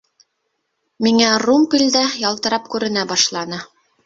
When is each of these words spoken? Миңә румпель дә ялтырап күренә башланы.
Миңә 1.07 1.27
румпель 1.43 1.85
дә 1.97 2.01
ялтырап 2.23 2.67
күренә 2.77 3.05
башланы. 3.15 3.63